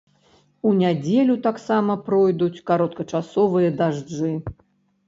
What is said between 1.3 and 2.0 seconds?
таксама